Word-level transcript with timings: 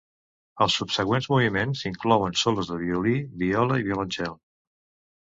Els 0.65 0.75
subsegüents 0.77 1.25
moviments 1.33 1.83
inclouen 1.89 2.39
solos 2.43 2.71
de 2.71 2.77
violí, 2.79 3.13
viola 3.43 3.77
i 3.83 3.85
violoncel. 3.89 4.33